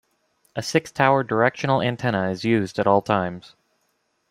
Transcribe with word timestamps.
A 0.55 0.63
six-tower 0.63 1.21
directional 1.25 1.79
antenna 1.79 2.31
is 2.31 2.43
used 2.43 2.79
at 2.79 2.87
all 2.87 3.03
times. 3.03 3.53